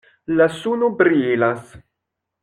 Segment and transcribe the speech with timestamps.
[0.39, 1.75] La suno brilas.